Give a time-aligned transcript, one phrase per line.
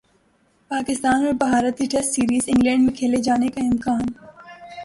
[0.71, 4.05] پاکستان اور بھارت کی test series England میں کھیلے جانے کا امکان